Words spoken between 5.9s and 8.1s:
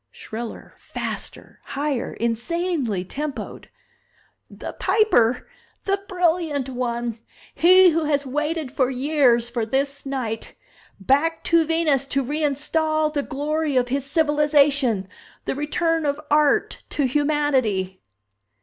Brilliant One He who